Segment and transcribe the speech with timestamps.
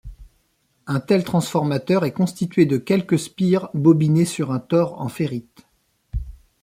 [0.87, 5.67] Un tel transformateur est constitué de quelques spires bobinées sur un tore en ferrite.